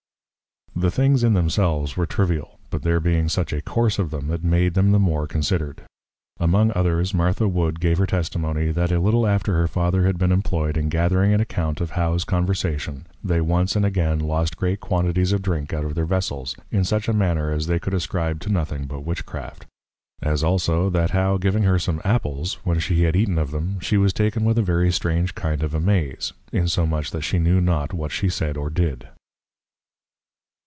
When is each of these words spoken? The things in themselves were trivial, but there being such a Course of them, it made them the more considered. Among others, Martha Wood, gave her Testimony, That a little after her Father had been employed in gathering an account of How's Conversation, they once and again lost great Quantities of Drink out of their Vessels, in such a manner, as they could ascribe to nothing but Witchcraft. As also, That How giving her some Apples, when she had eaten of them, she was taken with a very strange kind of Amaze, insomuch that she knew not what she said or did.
The 0.73 0.89
things 0.89 1.23
in 1.23 1.33
themselves 1.33 1.95
were 1.95 2.07
trivial, 2.07 2.57
but 2.71 2.81
there 2.81 2.99
being 3.01 3.29
such 3.29 3.53
a 3.53 3.61
Course 3.61 3.99
of 3.99 4.09
them, 4.09 4.31
it 4.31 4.43
made 4.43 4.73
them 4.73 4.93
the 4.93 4.99
more 4.99 5.27
considered. 5.27 5.83
Among 6.39 6.71
others, 6.73 7.13
Martha 7.13 7.47
Wood, 7.47 7.79
gave 7.79 7.99
her 7.99 8.07
Testimony, 8.07 8.71
That 8.71 8.91
a 8.91 8.99
little 8.99 9.27
after 9.27 9.53
her 9.53 9.67
Father 9.67 10.05
had 10.07 10.17
been 10.17 10.31
employed 10.31 10.77
in 10.77 10.89
gathering 10.89 11.33
an 11.33 11.41
account 11.41 11.81
of 11.81 11.91
How's 11.91 12.23
Conversation, 12.23 13.05
they 13.23 13.41
once 13.41 13.75
and 13.75 13.85
again 13.85 14.17
lost 14.17 14.57
great 14.57 14.79
Quantities 14.79 15.33
of 15.33 15.43
Drink 15.43 15.71
out 15.71 15.85
of 15.85 15.93
their 15.93 16.05
Vessels, 16.05 16.55
in 16.71 16.83
such 16.83 17.07
a 17.07 17.13
manner, 17.13 17.51
as 17.51 17.67
they 17.67 17.77
could 17.77 17.93
ascribe 17.93 18.39
to 18.39 18.51
nothing 18.51 18.85
but 18.85 19.05
Witchcraft. 19.05 19.67
As 20.21 20.43
also, 20.43 20.89
That 20.89 21.11
How 21.11 21.37
giving 21.37 21.63
her 21.63 21.77
some 21.77 22.01
Apples, 22.03 22.55
when 22.63 22.79
she 22.79 23.03
had 23.03 23.15
eaten 23.15 23.37
of 23.37 23.51
them, 23.51 23.79
she 23.81 23.97
was 23.97 24.13
taken 24.13 24.45
with 24.45 24.57
a 24.57 24.63
very 24.63 24.91
strange 24.91 25.35
kind 25.35 25.61
of 25.63 25.75
Amaze, 25.75 26.33
insomuch 26.51 27.11
that 27.11 27.21
she 27.21 27.37
knew 27.39 27.61
not 27.61 27.93
what 27.93 28.11
she 28.11 28.29
said 28.29 28.57
or 28.57 28.71
did. 28.71 29.09